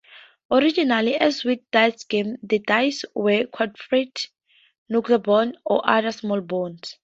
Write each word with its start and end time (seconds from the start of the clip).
Originally, 0.49 1.15
as 1.15 1.43
with 1.43 1.59
dice 1.69 2.05
games, 2.05 2.39
the 2.41 2.57
"dice" 2.57 3.05
were 3.13 3.45
quadruped 3.45 4.31
knucklebones 4.91 5.53
or 5.63 5.87
other 5.87 6.11
small 6.11 6.41
bones. 6.41 6.97